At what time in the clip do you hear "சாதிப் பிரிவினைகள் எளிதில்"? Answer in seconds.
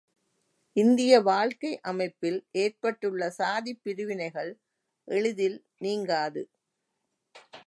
3.29-5.59